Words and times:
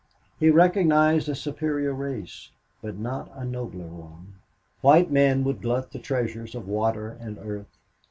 He 0.39 0.49
recognized 0.49 1.29
a 1.29 1.35
superior 1.35 1.93
race, 1.93 2.49
but 2.81 2.97
not 2.97 3.29
a 3.35 3.45
nobler 3.45 3.85
one. 3.85 4.33
White 4.81 5.11
men 5.11 5.43
would 5.43 5.61
glut 5.61 5.91
the 5.91 5.99
treasures 5.99 6.55
of 6.55 6.67
water 6.67 7.15
and 7.21 7.37
earth. 7.37 7.77